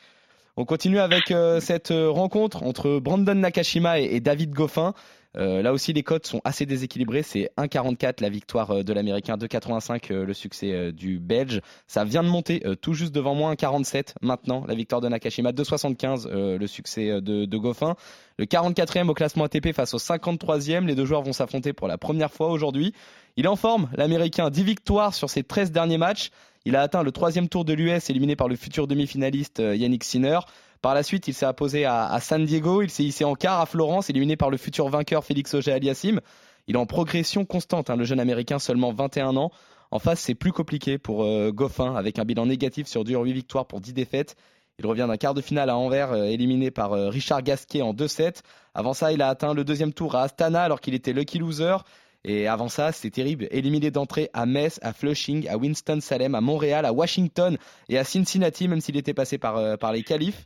On 0.55 0.65
continue 0.65 0.99
avec 0.99 1.33
cette 1.59 1.89
rencontre 1.91 2.63
entre 2.63 2.99
Brandon 2.99 3.35
Nakashima 3.35 3.99
et, 3.99 4.05
et 4.15 4.19
David 4.19 4.51
Goffin. 4.51 4.93
Euh, 5.37 5.61
là 5.61 5.71
aussi, 5.71 5.93
les 5.93 6.03
cotes 6.03 6.25
sont 6.25 6.41
assez 6.43 6.65
déséquilibrées. 6.65 7.23
C'est 7.23 7.51
1,44 7.57 8.21
la 8.21 8.29
victoire 8.29 8.71
euh, 8.71 8.83
de 8.83 8.93
l'Américain, 8.93 9.37
2,85 9.37 10.11
euh, 10.11 10.25
le 10.25 10.33
succès 10.33 10.91
du 10.91 11.19
Belge. 11.19 11.61
Ça 11.87 12.03
vient 12.03 12.23
de 12.23 12.29
monter 12.29 12.63
tout 12.81 12.93
juste 12.93 13.13
devant 13.13 13.35
moi, 13.35 13.53
1,47 13.53 14.15
maintenant 14.21 14.65
la 14.67 14.75
victoire 14.75 15.01
de 15.01 15.07
Nakashima, 15.07 15.51
2,75 15.51 16.29
le 16.29 16.67
succès 16.67 17.21
de, 17.21 17.45
de 17.45 17.57
Goffin. 17.57 17.95
Le 18.37 18.45
44e 18.45 19.09
au 19.09 19.13
classement 19.13 19.45
ATP 19.45 19.73
face 19.73 19.93
au 19.93 19.97
53e. 19.97 20.85
Les 20.85 20.95
deux 20.95 21.05
joueurs 21.05 21.21
vont 21.21 21.33
s'affronter 21.33 21.73
pour 21.73 21.87
la 21.87 21.97
première 21.97 22.31
fois 22.31 22.49
aujourd'hui. 22.49 22.93
Il 23.35 23.45
est 23.45 23.49
en 23.49 23.55
forme, 23.55 23.89
l'Américain, 23.95 24.49
10 24.49 24.63
victoires 24.63 25.13
sur 25.13 25.29
ses 25.29 25.43
13 25.43 25.71
derniers 25.71 25.97
matchs. 25.97 26.31
Il 26.65 26.75
a 26.75 26.81
atteint 26.81 27.03
le 27.03 27.11
troisième 27.11 27.47
tour 27.47 27.65
de 27.65 27.73
l'US, 27.73 28.09
éliminé 28.09 28.35
par 28.35 28.47
le 28.47 28.55
futur 28.55 28.87
demi-finaliste 28.87 29.59
Yannick 29.59 30.03
Sinner. 30.03 30.39
Par 30.81 30.93
la 30.93 31.03
suite, 31.03 31.27
il 31.27 31.33
s'est 31.33 31.45
imposé 31.45 31.85
à, 31.85 32.19
San 32.21 32.45
Diego, 32.45 32.81
il 32.81 32.89
s'est 32.89 33.03
hissé 33.03 33.23
en 33.23 33.35
quart 33.35 33.59
à 33.59 33.65
Florence, 33.65 34.09
éliminé 34.09 34.37
par 34.37 34.49
le 34.49 34.57
futur 34.57 34.89
vainqueur 34.89 35.23
Félix 35.23 35.53
Auger-Aliassime. 35.53 36.21
Il 36.67 36.75
est 36.75 36.79
en 36.79 36.85
progression 36.85 37.45
constante, 37.45 37.89
hein, 37.89 37.95
le 37.95 38.03
jeune 38.03 38.19
américain, 38.19 38.59
seulement 38.59 38.91
21 38.91 39.37
ans. 39.37 39.51
En 39.89 39.99
face, 39.99 40.19
c'est 40.19 40.35
plus 40.35 40.51
compliqué 40.51 40.97
pour 40.97 41.23
euh, 41.23 41.51
Goffin, 41.51 41.95
avec 41.95 42.19
un 42.19 42.25
bilan 42.25 42.45
négatif 42.45 42.87
sur 42.87 43.03
dur 43.03 43.21
8 43.21 43.33
victoires 43.33 43.65
pour 43.65 43.79
10 43.79 43.93
défaites. 43.93 44.35
Il 44.79 44.85
revient 44.85 45.05
d'un 45.07 45.17
quart 45.17 45.33
de 45.33 45.41
finale 45.41 45.69
à 45.69 45.77
Anvers, 45.77 46.11
euh, 46.11 46.25
éliminé 46.25 46.69
par 46.71 46.93
euh, 46.93 47.09
Richard 47.09 47.41
Gasquet 47.41 47.81
en 47.81 47.93
2-7. 47.93 48.41
Avant 48.75 48.93
ça, 48.93 49.13
il 49.13 49.21
a 49.21 49.29
atteint 49.29 49.53
le 49.53 49.63
deuxième 49.63 49.93
tour 49.93 50.15
à 50.15 50.23
Astana, 50.23 50.61
alors 50.61 50.81
qu'il 50.81 50.93
était 50.93 51.13
lucky 51.13 51.39
loser. 51.39 51.77
Et 52.25 52.47
avant 52.47 52.67
ça, 52.67 52.91
c'est 52.91 53.09
terrible, 53.09 53.47
éliminé 53.51 53.89
d'entrée 53.89 54.29
à 54.33 54.45
Metz, 54.45 54.79
à 54.83 54.91
Flushing, 54.91 55.47
à 55.47 55.57
Winston-Salem, 55.57 56.35
à 56.35 56.41
Montréal, 56.41 56.85
à 56.85 56.91
Washington 56.91 57.57
et 57.87 57.97
à 57.97 58.03
Cincinnati, 58.03 58.67
même 58.67 58.81
s'il 58.81 58.97
était 58.97 59.13
passé 59.13 59.37
par, 59.37 59.77
par 59.77 59.93
les 59.93 60.03
qualifs. 60.03 60.45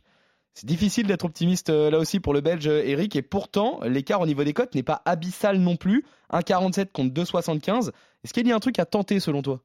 C'est 0.54 0.66
difficile 0.66 1.06
d'être 1.06 1.24
optimiste 1.24 1.70
euh, 1.70 1.90
là 1.90 1.98
aussi 1.98 2.20
pour 2.20 2.34
le 2.34 2.42
Belge 2.42 2.66
euh, 2.68 2.82
Eric 2.84 3.16
et 3.16 3.22
pourtant 3.22 3.80
l'écart 3.84 4.20
au 4.20 4.26
niveau 4.26 4.44
des 4.44 4.52
cotes 4.52 4.74
n'est 4.74 4.82
pas 4.82 5.00
abyssal 5.06 5.58
non 5.58 5.76
plus. 5.76 6.04
1,47 6.30 6.92
contre 6.92 7.14
2,75. 7.14 7.90
Est-ce 8.22 8.34
qu'il 8.34 8.46
y 8.46 8.52
a 8.52 8.56
un 8.56 8.60
truc 8.60 8.78
à 8.78 8.84
tenter 8.84 9.18
selon 9.18 9.42
toi? 9.42 9.60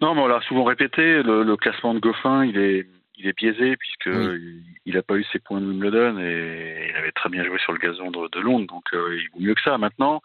Non, 0.00 0.14
mais 0.14 0.22
on 0.22 0.28
l'a 0.28 0.40
souvent 0.42 0.64
répété, 0.64 1.22
le, 1.22 1.42
le, 1.42 1.56
classement 1.58 1.92
de 1.92 2.00
Goffin 2.00 2.44
il 2.46 2.56
est, 2.56 2.86
il 3.18 3.26
est 3.26 3.36
biaisé 3.36 3.76
puisque 3.76 4.06
oui. 4.06 4.62
il 4.86 4.94
n'a 4.94 5.02
pas 5.02 5.16
eu 5.16 5.24
ses 5.30 5.40
points 5.40 5.60
de 5.60 5.66
Wimbledon 5.66 6.18
et 6.18 6.88
il 6.90 6.96
avait 6.96 7.12
très 7.12 7.28
bien 7.28 7.44
joué 7.44 7.58
sur 7.58 7.72
le 7.72 7.78
gazon 7.78 8.10
de, 8.10 8.28
de 8.28 8.40
Londres, 8.40 8.66
donc 8.66 8.84
euh, 8.94 9.18
il 9.20 9.28
vaut 9.34 9.40
mieux 9.40 9.54
que 9.54 9.60
ça. 9.60 9.76
Maintenant, 9.76 10.22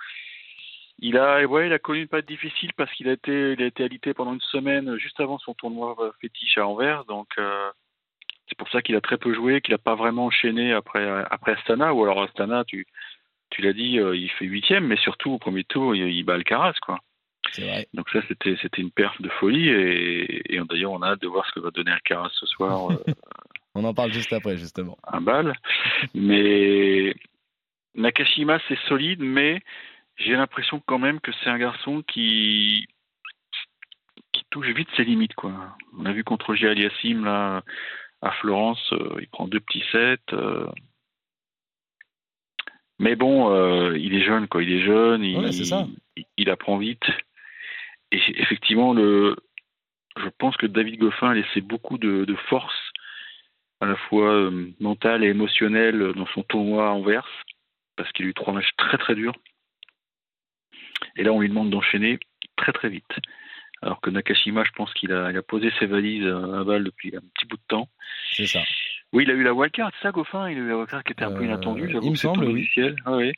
il 1.00 1.17
a, 1.17 1.45
ouais, 1.45 1.67
il 1.67 1.74
a 1.74 1.79
connu 1.79 2.03
une 2.03 2.07
période 2.07 2.25
difficile 2.25 2.71
parce 2.77 2.89
qu'il 2.93 3.09
a 3.09 3.12
été, 3.12 3.51
il 3.51 3.62
a 3.62 3.65
été 3.65 3.83
alité 3.83 4.13
pendant 4.13 4.33
une 4.33 4.39
semaine 4.39 4.97
juste 4.97 5.19
avant 5.19 5.39
son 5.39 5.53
tournoi 5.53 5.97
fétiche 6.21 6.57
à 6.57 6.65
Anvers, 6.65 7.03
donc. 7.03 7.27
Euh, 7.38 7.69
c'est 8.47 8.57
pour 8.57 8.69
ça 8.69 8.81
qu'il 8.81 8.95
a 8.95 9.01
très 9.01 9.17
peu 9.17 9.33
joué, 9.33 9.61
qu'il 9.61 9.73
n'a 9.73 9.79
pas 9.79 9.95
vraiment 9.95 10.25
enchaîné 10.25 10.73
après, 10.73 11.07
après 11.31 11.53
Astana. 11.53 11.93
Ou 11.93 12.03
alors 12.03 12.21
Astana, 12.23 12.63
tu, 12.65 12.85
tu 13.49 13.61
l'as 13.61 13.73
dit, 13.73 13.99
euh, 13.99 14.15
il 14.15 14.29
fait 14.31 14.45
huitième, 14.45 14.85
mais 14.87 14.97
surtout 14.97 15.31
au 15.31 15.37
premier 15.39 15.63
tour, 15.63 15.95
il, 15.95 16.07
il 16.09 16.23
bat 16.23 16.35
Alcaraz, 16.35 16.75
quoi. 16.81 16.99
Vrai. 17.57 17.87
Donc 17.93 18.09
ça, 18.09 18.19
c'était 18.27 18.57
c'était 18.61 18.81
une 18.81 18.91
perf 18.91 19.21
de 19.21 19.29
folie 19.29 19.69
et, 19.69 20.55
et 20.55 20.59
d'ailleurs, 20.67 20.91
on 20.91 21.01
a 21.01 21.11
hâte 21.11 21.21
de 21.21 21.27
voir 21.27 21.45
ce 21.47 21.53
que 21.53 21.59
va 21.59 21.71
donner 21.71 21.91
Alcaraz 21.91 22.29
ce 22.33 22.45
soir. 22.45 22.91
euh, 22.91 22.95
on 23.75 23.83
en 23.83 23.93
parle 23.93 24.11
juste 24.11 24.33
après, 24.33 24.57
justement. 24.57 24.97
Un 25.07 25.21
bal, 25.21 25.55
mais 26.13 27.15
Nakashima, 27.95 28.59
c'est 28.67 28.79
solide, 28.87 29.21
mais 29.21 29.61
j'ai 30.17 30.33
l'impression 30.33 30.81
quand 30.85 30.99
même 30.99 31.19
que 31.19 31.31
c'est 31.43 31.49
un 31.49 31.57
garçon 31.57 32.01
qui 32.01 32.87
qui 34.33 34.43
touche 34.49 34.67
vite 34.67 34.89
ses 34.97 35.05
limites, 35.05 35.35
quoi. 35.35 35.53
On 35.97 36.05
a 36.05 36.11
vu 36.11 36.23
contre 36.23 36.55
Gia 36.55 36.71
Aliassim 36.71 37.23
là 37.23 37.63
à 38.22 38.31
Florence, 38.31 38.93
euh, 38.93 39.17
il 39.19 39.27
prend 39.27 39.48
deux 39.48 39.60
petits 39.60 39.84
sets. 39.91 40.34
Euh... 40.34 40.67
Mais 43.00 43.15
bon, 43.15 43.51
euh, 43.51 43.98
il 43.98 44.13
est 44.15 44.24
jeune, 44.24 44.48
quoi. 44.48 44.63
Il 44.63 44.72
est 44.72 44.86
jeune, 44.86 45.24
il, 45.24 45.38
ouais, 45.38 45.50
est 45.50 45.72
il, 46.15 46.25
il, 46.38 46.50
apprend 46.50 46.77
vite. 46.77 47.03
Et 48.12 48.22
effectivement, 48.41 48.93
le, 48.93 49.36
je 50.17 50.29
pense 50.38 50.55
que 50.57 50.65
David 50.65 51.00
Goffin 51.00 51.31
a 51.31 51.34
laissé 51.34 51.62
beaucoup 51.62 51.98
de, 51.98 52.25
de 52.25 52.36
force, 52.50 52.91
à 53.81 53.86
la 53.86 53.95
fois 53.95 54.31
euh, 54.31 54.72
mentale 54.79 55.24
et 55.24 55.27
émotionnelle, 55.27 56.13
dans 56.15 56.27
son 56.27 56.43
tournoi 56.43 56.88
à 56.88 56.91
Anvers, 56.91 57.27
parce 57.98 58.12
qu'il 58.13 58.25
a 58.25 58.29
eu 58.29 58.34
trois 58.34 58.53
matchs 58.53 58.72
très 58.77 58.98
très 58.98 59.15
durs. 59.15 59.36
Et 61.17 61.24
là, 61.24 61.34
on 61.34 61.41
lui 61.41 61.50
demande 61.50 61.69
d'enchaîner 61.69 62.19
très 62.55 62.72
très 62.72 62.89
vite. 62.89 63.19
Alors 63.82 64.01
que 64.01 64.10
Nakashima, 64.10 64.63
je 64.63 64.72
pense 64.72 64.94
qu'il 64.94 65.12
a, 65.13 65.29
il 65.32 65.38
a 65.38 65.41
posé 65.44 65.72
ses 65.79 65.86
valises 65.86 66.25
à 66.25 66.63
Val 66.63 66.84
depuis 66.84 67.15
un 67.15 67.22
petit 67.34 67.46
bout 67.46 67.58
de 67.58 67.62
temps. 67.67 67.89
C'est 68.32 68.48
ça. 68.48 68.62
Oui, 69.13 69.24
il 69.24 69.32
a 69.32 69.34
eu 69.34 69.44
la 69.44 69.53
wildcard, 69.53 69.91
c'est 69.96 70.03
ça, 70.08 70.12
Goffin? 70.12 70.50
Il 70.50 70.58
a 70.58 70.62
eu 70.62 70.67
la 70.70 70.77
wildcard 70.77 71.03
qui 71.03 71.12
était 71.13 71.24
un 71.24 71.32
peu 71.32 71.41
Euh, 71.41 71.46
inattendue, 71.46 71.89
j'avoue. 71.91 72.05
il 72.05 72.12
me 72.12 72.15
semble, 72.15 72.46
oui. 72.46 72.67
Ah 73.05 73.15
oui. 73.17 73.32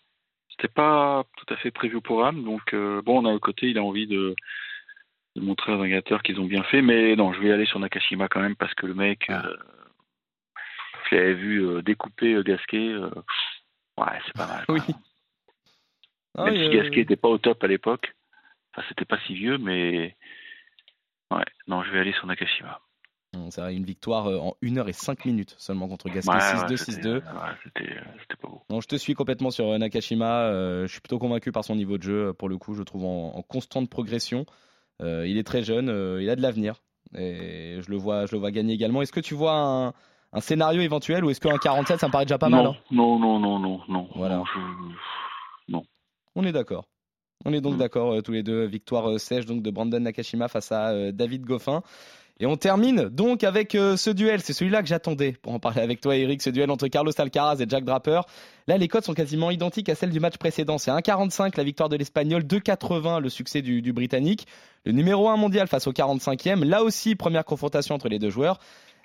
C'était 0.49 0.67
pas 0.73 1.23
tout 1.37 1.53
à 1.53 1.57
fait 1.57 1.71
prévu 1.71 1.97
au 1.97 2.01
programme, 2.01 2.43
donc 2.43 2.73
euh, 2.73 3.01
bon, 3.03 3.21
d'un 3.23 3.37
côté, 3.39 3.67
il 3.67 3.77
a 3.77 3.83
envie 3.83 4.07
de, 4.07 4.35
de 5.35 5.41
montrer 5.41 5.71
aux 5.73 5.77
navigateurs 5.77 6.23
qu'ils 6.23 6.39
ont 6.39 6.45
bien 6.45 6.63
fait, 6.63 6.81
mais 6.81 7.15
non, 7.15 7.33
je 7.33 7.39
vais 7.41 7.51
aller 7.51 7.65
sur 7.65 7.79
Nakashima 7.79 8.27
quand 8.27 8.39
même 8.41 8.55
parce 8.55 8.73
que 8.73 8.85
le 8.87 8.93
mec, 8.95 9.25
Ah. 9.29 9.45
euh, 9.45 9.55
je 11.09 11.15
l'avais 11.15 11.33
vu 11.35 11.65
euh, 11.65 11.81
découper 11.81 12.33
euh, 12.35 12.43
Gasquet. 12.43 12.89
euh, 12.89 13.09
ouais, 13.97 14.19
c'est 14.25 14.33
pas 14.35 14.47
mal. 14.47 14.65
Oui. 14.69 14.79
Ah 16.35 16.45
Même 16.45 16.53
oui, 16.53 16.59
si 16.59 16.65
euh, 16.77 16.81
Gasquet 16.83 17.01
n'était 17.01 17.15
pas 17.15 17.29
au 17.29 17.37
top 17.37 17.63
à 17.63 17.67
l'époque, 17.67 18.13
enfin, 18.77 18.85
c'était 18.89 19.05
pas 19.05 19.17
si 19.25 19.33
vieux, 19.35 19.57
mais 19.57 20.15
ouais, 21.31 21.43
non, 21.67 21.83
je 21.83 21.91
vais 21.91 21.99
aller 21.99 22.13
sur 22.13 22.27
Nakashima. 22.27 22.79
hum, 23.33 23.51
C'est 23.51 23.61
vrai, 23.61 23.75
une 23.75 23.83
victoire 23.85 24.27
euh, 24.27 24.37
en 24.39 24.55
1 24.61 24.77
heure 24.77 24.89
et 24.89 24.93
5 24.93 25.25
minutes 25.25 25.55
seulement 25.57 25.87
contre 25.87 26.09
Gasquet, 26.09 26.31
Ouais, 26.31 26.39
6-2, 26.39 26.71
ouais, 26.71 26.77
c'était- 26.77 26.91
6-2. 26.91 27.13
ouais, 27.17 27.23
c'était 27.63 27.91
euh, 27.97 28.03
c'était 28.21 28.35
pas 28.41 28.47
beau. 28.47 28.61
Non, 28.69 28.81
je 28.81 28.87
te 28.87 28.95
suis 28.95 29.13
complètement 29.13 29.51
sur 29.51 29.69
euh, 29.69 29.77
Nakashima. 29.77 30.43
euh, 30.47 30.87
je 30.87 30.91
suis 30.91 31.01
plutôt 31.01 31.19
convaincu 31.19 31.51
par 31.51 31.63
son 31.63 31.75
niveau 31.75 31.97
de 31.97 32.03
jeu. 32.03 32.27
euh, 32.27 32.33
Pour 32.33 32.49
le 32.49 32.57
coup, 32.57 32.73
je 32.73 32.79
le 32.79 32.85
trouve 32.85 33.05
en, 33.05 33.33
en 33.35 33.41
constante 33.41 33.89
progression. 33.89 34.45
Euh, 35.01 35.27
il 35.27 35.37
est 35.37 35.43
très 35.43 35.63
jeune, 35.63 35.89
euh, 35.89 36.21
il 36.21 36.29
a 36.29 36.35
de 36.35 36.41
l'avenir. 36.41 36.81
Et 37.15 37.77
je 37.81 37.89
le 37.89 37.95
vois, 37.97 38.25
je 38.25 38.33
le 38.33 38.39
vois 38.39 38.51
gagner 38.51 38.73
également. 38.73 39.01
Est-ce 39.01 39.13
que 39.13 39.21
tu 39.21 39.33
vois 39.35 39.53
un, 39.53 39.87
un 40.33 40.41
scénario 40.41 40.81
éventuel 40.81 41.23
ou 41.23 41.29
est-ce 41.29 41.39
qu'un 41.39 41.57
47, 41.57 41.99
ça 42.01 42.07
me 42.07 42.11
paraît 42.11 42.25
déjà 42.25 42.37
pas 42.37 42.49
mal 42.49 42.65
non, 42.65 42.71
hein? 42.71 42.77
non, 42.91 43.17
non, 43.19 43.39
non, 43.39 43.59
non, 43.59 43.81
non. 43.87 44.09
Voilà. 44.15 44.37
Non, 44.37 44.43
je- 44.45 45.77
On 46.35 46.43
est 46.43 46.51
d'accord. 46.51 46.85
On 47.45 47.53
est 47.53 47.61
donc 47.61 47.75
Mm. 47.75 47.77
d'accord 47.77 48.13
euh, 48.13 48.21
tous 48.21 48.31
les 48.31 48.43
deux. 48.43 48.65
Victoire 48.65 49.09
euh, 49.09 49.17
sèche 49.17 49.45
donc 49.45 49.61
de 49.61 49.71
Brandon 49.71 49.99
Nakashima 49.99 50.47
face 50.47 50.71
à 50.71 50.89
euh, 50.89 51.11
David 51.11 51.43
Goffin. 51.45 51.81
Et 52.39 52.45
on 52.45 52.55
termine 52.55 53.09
donc 53.09 53.43
avec 53.43 53.73
euh, 53.73 53.97
ce 53.97 54.11
duel. 54.11 54.41
C'est 54.41 54.53
celui-là 54.53 54.83
que 54.83 54.87
j'attendais 54.87 55.31
pour 55.31 55.53
en 55.53 55.59
parler 55.59 55.81
avec 55.81 56.01
toi, 56.01 56.15
Eric. 56.15 56.41
Ce 56.43 56.51
duel 56.51 56.69
entre 56.69 56.87
Carlos 56.87 57.11
Alcaraz 57.17 57.59
et 57.61 57.65
Jack 57.67 57.83
Draper. 57.83 58.21
Là, 58.67 58.77
les 58.77 58.87
codes 58.87 59.03
sont 59.03 59.15
quasiment 59.15 59.49
identiques 59.49 59.89
à 59.89 59.95
celles 59.95 60.11
du 60.11 60.19
match 60.19 60.37
précédent. 60.37 60.77
C'est 60.77 60.91
1,45 60.91 61.57
la 61.57 61.63
victoire 61.63 61.89
de 61.89 61.95
l'Espagnol, 61.95 62.43
2,80 62.43 63.21
le 63.21 63.29
succès 63.29 63.63
du, 63.63 63.81
du 63.81 63.91
Britannique. 63.91 64.45
Le 64.85 64.91
numéro 64.91 65.29
1 65.29 65.37
mondial 65.37 65.67
face 65.67 65.87
au 65.87 65.93
45e. 65.93 66.63
Là 66.63 66.83
aussi, 66.83 67.15
première 67.15 67.43
confrontation 67.43 67.95
entre 67.95 68.07
les 68.07 68.19
deux 68.19 68.29
joueurs. 68.29 68.59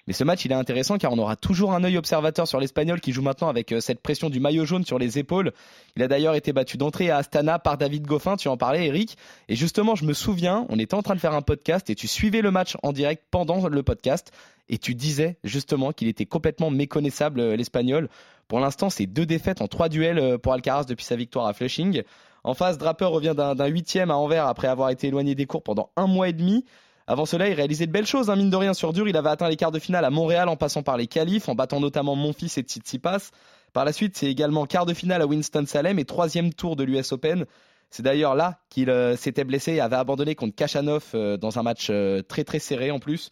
Mais 0.08 0.12
ce 0.12 0.24
match, 0.24 0.44
il 0.44 0.50
est 0.50 0.56
intéressant 0.56 0.98
car 0.98 1.12
on 1.12 1.18
aura 1.18 1.36
toujours 1.36 1.72
un 1.74 1.84
œil 1.84 1.96
observateur 1.96 2.48
sur 2.48 2.58
l'Espagnol 2.58 3.00
qui 3.00 3.12
joue 3.12 3.22
maintenant 3.22 3.48
avec 3.48 3.70
euh, 3.70 3.80
cette 3.80 4.00
pression 4.00 4.30
du 4.30 4.40
maillot 4.40 4.64
jaune 4.64 4.84
sur 4.84 4.98
les 4.98 5.18
épaules. 5.18 5.52
Il 5.96 6.02
a 6.02 6.08
d'ailleurs 6.08 6.34
été 6.34 6.52
battu 6.52 6.76
d'entrée 6.76 7.10
à 7.10 7.18
Astana 7.18 7.60
par 7.60 7.78
David 7.78 8.04
Goffin, 8.04 8.36
tu 8.36 8.48
en 8.48 8.56
parlais 8.56 8.86
Eric. 8.86 9.16
Et 9.48 9.54
justement, 9.54 9.94
je 9.94 10.04
me 10.04 10.12
souviens, 10.12 10.66
on 10.70 10.78
était 10.78 10.94
en 10.94 11.02
train 11.02 11.14
de 11.14 11.20
faire 11.20 11.34
un 11.34 11.42
podcast 11.42 11.88
et 11.88 11.94
tu 11.94 12.08
suivais 12.08 12.40
le 12.40 12.50
match 12.50 12.76
en 12.82 12.92
direct 12.92 13.22
pendant 13.30 13.68
le 13.68 13.82
podcast 13.84 14.32
et 14.68 14.78
tu 14.78 14.94
disais 14.94 15.36
justement 15.44 15.92
qu'il 15.92 16.08
était 16.08 16.26
complètement 16.26 16.70
méconnaissable 16.70 17.38
euh, 17.40 17.56
l'Espagnol. 17.56 18.08
Pour 18.48 18.58
l'instant, 18.58 18.90
c'est 18.90 19.06
deux 19.06 19.26
défaites 19.26 19.62
en 19.62 19.68
trois 19.68 19.88
duels 19.88 20.18
euh, 20.18 20.36
pour 20.36 20.52
Alcaraz 20.52 20.84
depuis 20.84 21.04
sa 21.04 21.14
victoire 21.14 21.46
à 21.46 21.52
Flushing. 21.52 22.02
En 22.44 22.54
face, 22.54 22.76
Draper 22.76 23.04
revient 23.04 23.34
d'un 23.36 23.66
huitième 23.66 24.10
à 24.10 24.16
Anvers 24.16 24.46
après 24.46 24.66
avoir 24.66 24.90
été 24.90 25.06
éloigné 25.06 25.36
des 25.36 25.46
cours 25.46 25.62
pendant 25.62 25.90
un 25.96 26.08
mois 26.08 26.28
et 26.28 26.32
demi. 26.32 26.64
Avant 27.06 27.26
cela, 27.26 27.48
il 27.48 27.54
réalisait 27.54 27.86
de 27.86 27.92
belles 27.92 28.06
choses, 28.06 28.30
hein, 28.30 28.36
mine 28.36 28.50
de 28.50 28.56
rien, 28.56 28.74
sur 28.74 28.92
dur. 28.92 29.08
Il 29.08 29.16
avait 29.16 29.30
atteint 29.30 29.48
les 29.48 29.56
quarts 29.56 29.72
de 29.72 29.78
finale 29.78 30.04
à 30.04 30.10
Montréal 30.10 30.48
en 30.48 30.56
passant 30.56 30.82
par 30.82 30.96
les 30.96 31.06
qualifs, 31.06 31.48
en 31.48 31.54
battant 31.54 31.80
notamment 31.80 32.14
Monfils 32.16 32.58
et 32.58 32.62
Tsitsipas. 32.62 33.30
Par 33.72 33.84
la 33.84 33.92
suite, 33.92 34.16
c'est 34.16 34.26
également 34.26 34.66
quart 34.66 34.86
de 34.86 34.94
finale 34.94 35.22
à 35.22 35.26
Winston-Salem 35.26 35.98
et 35.98 36.04
troisième 36.04 36.52
tour 36.52 36.76
de 36.76 36.84
l'US 36.84 37.12
Open. 37.12 37.46
C'est 37.90 38.02
d'ailleurs 38.02 38.34
là 38.34 38.58
qu'il 38.70 38.88
euh, 38.88 39.16
s'était 39.16 39.44
blessé 39.44 39.72
et 39.74 39.80
avait 39.80 39.96
abandonné 39.96 40.34
contre 40.34 40.54
Kachanov 40.54 41.04
euh, 41.14 41.36
dans 41.36 41.58
un 41.58 41.62
match 41.62 41.88
euh, 41.90 42.22
très 42.22 42.44
très 42.44 42.58
serré 42.58 42.90
en 42.90 42.98
plus. 42.98 43.30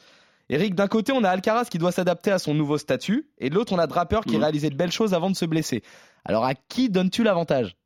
Eric, 0.50 0.74
d'un 0.74 0.88
côté, 0.88 1.12
on 1.12 1.22
a 1.22 1.30
Alcaraz 1.30 1.66
qui 1.70 1.78
doit 1.78 1.92
s'adapter 1.92 2.32
à 2.32 2.38
son 2.38 2.54
nouveau 2.54 2.76
statut, 2.76 3.28
et 3.38 3.50
de 3.50 3.54
l'autre, 3.54 3.72
on 3.72 3.78
a 3.78 3.86
Draper 3.86 4.20
qui 4.26 4.34
Mhm. 4.34 4.40
réalisait 4.42 4.70
de 4.70 4.74
belles 4.74 4.90
choses 4.90 5.14
avant 5.14 5.30
de 5.30 5.36
se 5.36 5.44
blesser. 5.44 5.82
Alors, 6.24 6.44
à 6.44 6.54
qui 6.54 6.90
donnes-tu 6.90 7.22
l'avantage? 7.22 7.76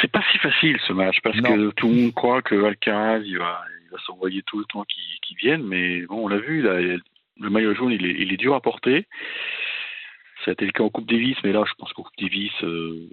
C'est 0.00 0.10
pas 0.10 0.22
si 0.32 0.38
facile 0.38 0.78
ce 0.86 0.92
match 0.92 1.20
parce 1.22 1.36
Non. 1.38 1.48
que 1.54 1.70
tout 1.72 1.88
le 1.88 1.94
monde 1.94 2.14
croit 2.14 2.42
que 2.42 2.54
Alcaraz 2.64 3.20
il 3.24 3.38
va, 3.38 3.62
il 3.84 3.90
va 3.90 3.98
s'envoyer 4.06 4.42
tout 4.42 4.58
le 4.58 4.64
temps 4.66 4.84
qu'il 4.84 5.02
qu'il 5.22 5.36
vienne, 5.36 5.62
mais 5.64 6.02
bon, 6.02 6.24
on 6.24 6.28
l'a 6.28 6.38
vu, 6.38 6.62
là, 6.62 6.80
le 6.80 7.50
maillot 7.50 7.74
jaune 7.74 7.92
il 7.92 8.06
est, 8.06 8.14
il 8.18 8.32
est 8.32 8.36
dur 8.36 8.54
à 8.54 8.60
porter. 8.60 9.06
Ça 10.44 10.50
a 10.50 10.52
été 10.52 10.64
le 10.64 10.72
cas 10.72 10.84
en 10.84 10.88
Coupe 10.90 11.08
Davis, 11.08 11.36
mais 11.44 11.52
là 11.52 11.64
je 11.68 11.74
pense 11.74 11.92
qu'en 11.92 12.02
Coupe 12.02 12.16
Davis 12.18 12.52
euh, 12.62 13.08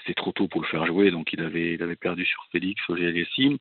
c'était 0.00 0.14
trop 0.14 0.32
tôt 0.32 0.48
pour 0.48 0.62
le 0.62 0.66
faire 0.66 0.86
jouer, 0.86 1.10
donc 1.10 1.32
il 1.32 1.40
avait, 1.42 1.74
il 1.74 1.82
avait 1.82 1.96
perdu 1.96 2.24
sur 2.24 2.42
Félix, 2.50 2.80
au 2.88 2.94
Aliassime. 2.94 3.58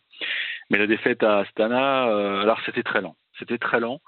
Mais 0.69 0.77
la 0.77 0.87
défaite 0.87 1.23
à 1.23 1.39
Astana, 1.39 2.07
euh, 2.07 2.41
alors 2.41 2.59
c'était 2.65 2.83
très 2.83 3.01
lent, 3.01 3.15
c'était 3.39 3.57
très 3.57 3.79
lent. 3.79 3.99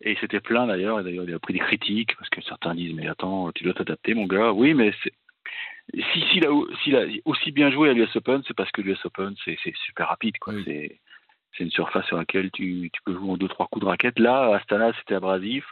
Et 0.00 0.12
il 0.12 0.18
s'était 0.18 0.38
plaint 0.38 0.68
d'ailleurs, 0.68 1.00
et 1.00 1.02
d'ailleurs 1.02 1.24
il 1.26 1.34
a 1.34 1.40
pris 1.40 1.54
des 1.54 1.58
critiques, 1.58 2.14
parce 2.16 2.28
que 2.30 2.40
certains 2.42 2.76
disent 2.76 2.94
Mais 2.94 3.08
attends, 3.08 3.50
tu 3.52 3.64
dois 3.64 3.74
t'adapter, 3.74 4.14
mon 4.14 4.26
gars. 4.26 4.52
Oui, 4.52 4.72
mais 4.72 4.92
si 5.94 6.20
s'il 6.30 6.44
a, 6.44 6.52
aussi 7.24 7.52
bien 7.52 7.70
joué 7.70 7.90
à 7.90 7.92
l'US 7.92 8.14
Open, 8.16 8.42
c'est 8.46 8.54
parce 8.56 8.70
que 8.72 8.82
l'US 8.82 9.04
Open 9.04 9.34
c'est 9.44 9.58
super 9.86 10.08
rapide 10.08 10.38
quoi. 10.38 10.54
Oui. 10.54 10.62
C'est 10.64 11.00
c'est 11.56 11.64
une 11.64 11.70
surface 11.70 12.06
sur 12.06 12.16
laquelle 12.16 12.50
tu, 12.50 12.90
tu 12.92 13.02
peux 13.04 13.14
jouer 13.14 13.30
en 13.30 13.36
deux 13.36 13.48
trois 13.48 13.66
coups 13.66 13.84
de 13.84 13.88
raquette. 13.88 14.18
Là, 14.18 14.54
Astana, 14.54 14.92
c'était 14.98 15.14
abrasif. 15.14 15.64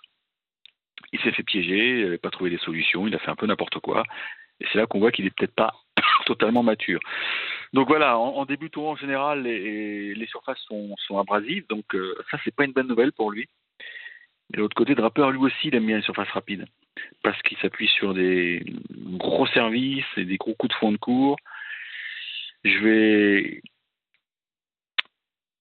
Il 1.13 1.21
s'est 1.21 1.33
fait 1.33 1.43
piéger, 1.43 2.01
il 2.01 2.05
n'avait 2.05 2.19
pas 2.19 2.31
trouvé 2.31 2.51
des 2.51 2.59
solutions, 2.59 3.07
il 3.07 3.15
a 3.15 3.19
fait 3.19 3.31
un 3.31 3.37
peu 3.37 3.47
n'importe 3.47 3.79
quoi. 3.79 4.03
Et 4.61 4.67
c'est 4.73 4.79
là 4.79 4.87
qu'on 4.87 4.99
voit 4.99 5.13
qu'il 5.13 5.27
est 5.27 5.37
peut-être 5.37 5.55
pas 5.55 5.75
totalement 6.27 6.63
mature. 6.63 7.01
Donc 7.73 7.89
voilà, 7.89 8.19
en, 8.19 8.37
en 8.37 8.47
début 8.47 8.67
de 8.67 8.73
tournoi 8.73 8.93
en 8.93 8.97
général, 8.97 9.43
les, 9.43 10.15
les 10.15 10.27
surfaces 10.27 10.59
sont, 10.61 10.97
sont 11.07 11.19
abrasives, 11.19 11.67
donc 11.69 11.95
euh, 11.95 12.17
ça 12.31 12.39
c'est 12.45 12.55
pas 12.55 12.65
une 12.65 12.73
bonne 12.73 12.89
nouvelle 12.89 13.13
pour 13.13 13.31
lui. 13.31 13.49
Et 14.53 14.57
de 14.57 14.63
l'autre 14.63 14.77
côté, 14.77 14.95
Draper 14.95 15.31
lui 15.31 15.39
aussi 15.39 15.69
il 15.69 15.75
aime 15.75 15.87
bien 15.87 15.97
les 15.97 16.03
surfaces 16.03 16.31
rapides 16.31 16.67
parce 17.23 17.41
qu'il 17.43 17.59
s'appuie 17.59 17.89
sur 17.89 18.15
des 18.15 18.65
gros 18.91 19.47
services 19.49 20.05
et 20.17 20.25
des 20.25 20.37
gros 20.37 20.55
coups 20.55 20.73
de 20.75 20.79
fond 20.79 20.93
de 20.93 20.97
cours. 20.97 21.37
Je 22.65 22.79
vais. 22.79 23.63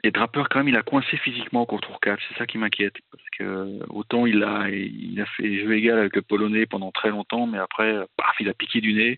Et 0.04 0.12
Draper, 0.12 0.44
quand 0.50 0.60
même, 0.60 0.68
il 0.68 0.78
a 0.78 0.84
coincé 0.84 1.18
physiquement 1.18 1.66
au 1.68 1.80
tour 1.80 2.00
4. 2.00 2.22
C'est 2.30 2.38
ça 2.38 2.46
qui 2.46 2.60
m'inquiète. 2.60 2.96
Parce 3.12 3.24
que 3.38 3.80
autant 3.90 4.28
il 4.28 4.44
a, 4.44 4.70
il 4.70 5.20
a 5.20 5.26
fait 5.26 5.62
jeu 5.62 5.76
égal 5.76 5.98
avec 5.98 6.16
le 6.16 6.22
Polonais 6.22 6.68
pendant 6.68 6.92
très 6.92 7.10
longtemps, 7.10 7.48
mais 7.48 7.58
après, 7.58 8.06
paf, 8.16 8.36
il 8.40 8.50
a 8.50 8.54
piqué 8.54 8.82
du 8.82 8.94
nez. 8.94 9.18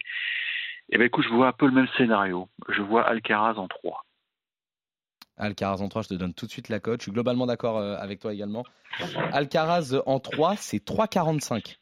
Et 0.90 0.98
ben 0.98 1.06
écoute, 1.06 1.26
je 1.26 1.34
vois 1.34 1.48
un 1.48 1.52
peu 1.52 1.66
le 1.66 1.74
même 1.74 1.88
scénario. 1.98 2.48
Je 2.70 2.82
vois 2.82 3.06
Alcaraz 3.06 3.56
en 3.58 3.68
3. 3.68 4.06
Alcaraz 5.38 5.82
en 5.82 5.90
3, 5.90 6.04
je 6.04 6.08
te 6.10 6.14
donne 6.16 6.34
tout 6.34 6.46
de 6.46 6.52
suite 6.52 6.70
la 6.70 6.80
cote. 6.80 7.02
Je 7.02 7.04
suis 7.04 7.12
globalement 7.12 7.46
d'accord 7.46 7.78
euh, 7.78 7.96
avec 7.98 8.20
toi 8.20 8.34
également. 8.34 8.64
Alcaraz 9.34 10.02
en 10.06 10.20
3, 10.20 10.56
c'est 10.56 10.84
3,45. 10.84 11.76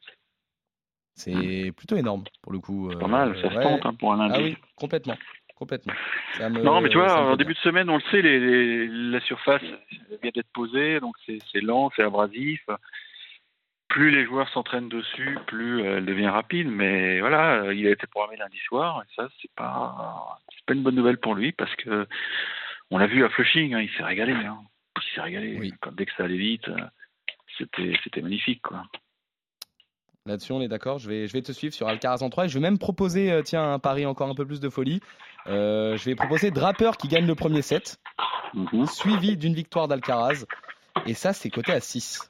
C'est 1.16 1.72
plutôt 1.76 1.96
énorme 1.96 2.24
pour 2.42 2.52
le 2.52 2.60
coup. 2.60 2.90
C'est 2.92 3.00
pas 3.00 3.08
mal, 3.08 3.36
ça 3.42 3.50
se 3.50 3.56
ouais. 3.56 3.64
tente 3.64 3.86
hein, 3.86 3.94
pour 3.94 4.14
un 4.14 4.18
lundi. 4.18 4.34
Ah 4.38 4.44
oui, 4.44 4.58
complètement. 4.76 5.18
complètement. 5.56 5.94
Ça 6.34 6.50
me- 6.50 6.62
Non, 6.62 6.82
mais 6.82 6.90
tu 6.90 6.98
vois, 6.98 7.32
en 7.32 7.36
début 7.38 7.54
de 7.54 7.60
semaine, 7.60 7.90
on 7.90 7.96
le 7.96 8.02
sait, 8.12 8.22
les, 8.22 8.40
les- 8.40 8.88
la 8.88 9.22
surface 9.22 9.62
vient 10.22 10.32
d'être 10.34 10.52
posée, 10.54 11.00
donc 11.00 11.16
c'est 11.26 11.62
lent, 11.62 11.90
c'est 11.96 12.04
abrasif. 12.04 12.62
Plus 13.88 14.12
les 14.12 14.26
joueurs 14.26 14.50
s'entraînent 14.50 14.90
dessus, 14.90 15.38
plus 15.48 15.82
euh, 15.82 15.98
elle 16.00 16.06
devient 16.06 16.28
rapide. 16.28 16.68
Mais 16.68 17.22
voilà, 17.22 17.64
euh, 17.64 17.74
il 17.74 17.88
a 17.88 17.92
été 17.92 18.08
programmé 18.08 18.36
lundi 18.36 18.58
soir, 18.68 19.02
et 19.04 19.14
ça, 19.16 19.30
c'est 19.42 19.52
pas, 19.56 20.38
pas 20.66 20.74
une 20.74 20.84
bonne 20.84 20.96
nouvelle 20.96 21.20
pour 21.20 21.34
lui 21.36 21.54
parce 21.54 21.74
que 21.78 22.06
on 22.92 22.98
l'a 22.98 23.08
vu 23.08 23.24
à 23.24 23.30
Flushing, 23.30 23.74
hein, 23.74 23.80
il 23.82 23.90
s'est 23.92 24.04
régalé. 24.04 24.34
Hein. 24.34 24.58
Il 24.98 25.14
s'est 25.16 25.22
régalé. 25.22 25.58
Oui. 25.60 25.74
Quand, 25.80 25.94
dès 25.96 26.06
que 26.06 26.12
ça 26.18 26.26
allait 26.26 26.36
vite, 26.36 26.68
euh, 26.68 26.76
c'était, 27.58 27.94
c'était 28.04 28.22
magnifique, 28.22 28.62
quoi. 28.64 28.84
Là-dessus, 30.28 30.54
on 30.54 30.62
est 30.62 30.68
d'accord. 30.68 30.98
Je 30.98 31.08
vais, 31.08 31.28
je 31.28 31.34
vais 31.34 31.44
te 31.44 31.52
suivre 31.52 31.74
sur 31.76 31.88
Alcaraz 31.88 32.24
en 32.24 32.30
3. 32.32 32.46
Et 32.46 32.50
je 32.50 32.56
vais 32.56 32.60
même 32.60 32.80
proposer, 32.80 33.32
euh, 33.32 33.44
tiens, 33.44 33.74
un 33.74 33.78
pari 33.80 34.08
encore 34.08 34.28
un 34.28 34.34
peu 34.34 34.44
plus 34.46 34.60
de 34.60 34.70
folie. 34.70 35.00
Euh, 35.48 35.96
je 35.98 36.06
vais 36.06 36.16
proposer 36.16 36.50
Draper 36.50 36.98
qui 36.98 37.08
gagne 37.08 37.28
le 37.28 37.36
premier 37.36 37.62
set, 37.62 37.98
Mhm. 38.56 38.88
suivi 38.88 39.38
d'une 39.38 39.54
victoire 39.54 39.88
d'Alcaraz. 39.88 40.46
Et 41.06 41.14
ça, 41.14 41.32
c'est 41.34 41.52
coté 41.52 41.74
à 41.74 41.80
6. 41.80 42.28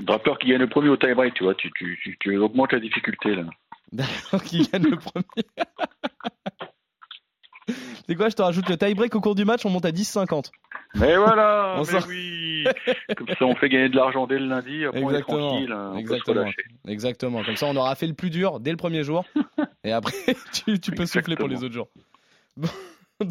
Draper 0.00 0.34
qui 0.38 0.48
gagne 0.48 0.58
le 0.58 0.68
premier 0.68 0.90
au 0.90 0.98
tie-break, 0.98 1.32
tu 1.32 1.44
vois, 1.44 1.54
tu, 1.54 1.70
tu, 1.74 1.98
tu, 2.02 2.18
tu 2.20 2.36
augmentes 2.36 2.72
la 2.72 2.80
difficulté 2.80 3.36
là. 3.36 3.44
D'accord, 3.92 4.42
qui 4.42 4.68
gagne 4.68 4.82
le 4.90 4.98
premier. 4.98 5.24
c'est 8.06 8.16
quoi, 8.16 8.28
je 8.28 8.34
te 8.34 8.42
rajoute 8.42 8.68
le 8.68 8.76
tie-break 8.76 9.14
au 9.14 9.20
cours 9.22 9.34
du 9.36 9.46
match, 9.46 9.64
on 9.64 9.70
monte 9.70 9.86
à 9.86 9.92
10,50. 9.92 10.50
Mais 10.96 11.16
voilà, 11.16 11.76
On 11.76 11.78
mais 11.78 11.84
sort- 11.84 12.06
Comme 13.16 13.28
ça, 13.28 13.44
on 13.46 13.54
fait 13.54 13.68
gagner 13.68 13.88
de 13.88 13.96
l'argent 13.96 14.26
dès 14.26 14.38
le 14.38 14.46
lundi. 14.46 14.84
Après, 14.84 15.02
on 15.02 15.10
est 15.10 15.14
Exactement. 15.14 15.48
tranquille. 15.48 15.72
hein, 15.72 15.90
On 15.90 15.92
peut 15.92 15.98
se 15.98 16.00
Exactement. 16.14 16.50
Exactement. 16.88 17.44
Comme 17.44 17.56
ça, 17.56 17.66
on 17.66 17.76
aura 17.76 17.94
fait 17.94 18.06
le 18.06 18.14
plus 18.14 18.30
dur 18.30 18.60
dès 18.60 18.70
le 18.70 18.76
premier 18.76 19.04
jour. 19.04 19.24
Et 19.84 19.92
après, 19.92 20.14
tu, 20.52 20.78
tu 20.80 20.90
peux 20.92 21.06
souffler 21.06 21.36
pour 21.36 21.48
les 21.48 21.62
autres 21.64 21.74
jours. 21.74 21.88
Bon, 22.56 22.68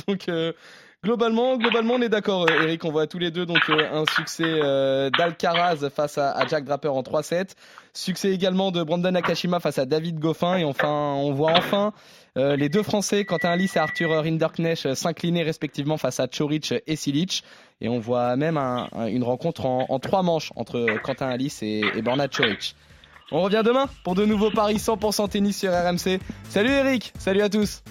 donc, 0.08 0.28
euh, 0.30 0.54
Globalement, 1.03 1.57
globalement, 1.57 1.95
on 1.95 2.01
est 2.01 2.07
d'accord, 2.07 2.43
euh, 2.50 2.63
Eric. 2.63 2.86
On 2.86 2.91
voit 2.91 3.07
tous 3.07 3.19
les 3.19 3.29
deux 3.29 3.45
donc 3.45 3.69
euh, 3.69 3.91
un 3.91 4.05
succès 4.15 4.45
euh, 4.45 5.10
d'Alcaraz 5.10 5.89
face 5.93 6.17
à, 6.17 6.48
Jack 6.48 6.63
Draper 6.63 6.95
en 6.95 7.01
3-7. 7.01 7.50
Succès 7.91 8.31
également 8.31 8.72
de 8.72 8.81
Brandon 8.83 9.12
Nakashima 9.12 9.60
face 9.60 9.79
à 9.79 9.86
David 9.86 10.19
Goffin. 10.19 10.55
Et 10.55 10.63
enfin, 10.63 10.88
on 10.89 11.33
voit 11.33 11.51
enfin 11.57 11.91
les 12.36 12.67
deux 12.67 12.81
Français, 12.81 13.25
Quentin 13.25 13.50
Alice 13.50 13.75
et 13.75 13.79
Arthur 13.79 14.10
Rinderknecht, 14.10 14.95
s'incliner 14.95 15.43
respectivement 15.43 15.98
face 15.98 16.19
à 16.19 16.27
Chorich 16.27 16.74
et 16.88 16.95
Silic. 16.95 17.43
Et 17.79 17.89
on 17.89 18.00
voit 18.00 18.36
même 18.38 18.57
une 18.57 19.24
rencontre 19.24 19.67
en, 19.67 20.00
trois 20.00 20.24
manches 20.24 20.51
entre 20.55 20.88
Quentin 21.03 21.27
Alice 21.27 21.62
et, 21.62 21.83
et 21.95 22.01
Bernard 22.01 22.29
Chorich. 22.36 22.75
On 23.31 23.41
revient 23.43 23.62
demain 23.63 23.88
pour 24.03 24.15
de 24.15 24.25
nouveaux 24.25 24.50
paris 24.50 24.77
100% 24.77 25.29
tennis 25.29 25.60
sur 25.60 25.72
RMC. 25.72 26.19
Salut 26.50 26.72
Eric, 26.72 27.13
salut 27.19 27.43
à 27.43 27.50
tous. 27.50 27.83